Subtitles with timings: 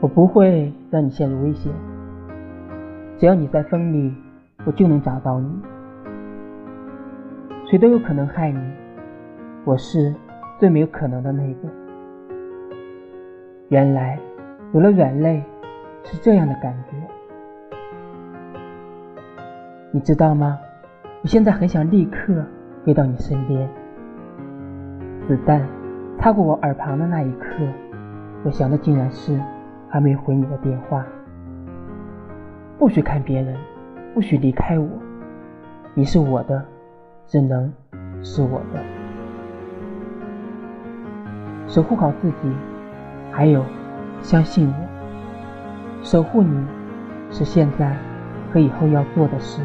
[0.00, 1.72] 我不会让你陷入危险。
[3.16, 4.14] 只要你在风里，
[4.64, 5.48] 我就能找到你。
[7.64, 8.60] 谁都有可能害你，
[9.64, 10.14] 我是
[10.58, 11.68] 最没有可能的那个。
[13.68, 14.18] 原来
[14.72, 15.42] 有了软肋
[16.04, 16.96] 是这样的感觉，
[19.90, 20.58] 你知道吗？
[21.22, 22.44] 我现在很想立刻
[22.84, 23.68] 飞到你身边。
[25.26, 25.66] 子弹
[26.20, 27.46] 擦过我耳旁的那一刻，
[28.44, 29.40] 我想的竟然是
[29.96, 31.02] 他没回你的电话。
[32.78, 33.56] 不许看别人，
[34.12, 34.86] 不许离开我，
[35.94, 36.62] 你是我的，
[37.26, 37.72] 只能
[38.22, 38.84] 是我的。
[41.66, 42.52] 守护好自己，
[43.32, 43.64] 还有
[44.20, 46.04] 相信我。
[46.04, 46.62] 守护你
[47.30, 47.96] 是现在
[48.52, 49.62] 和以后要做的事。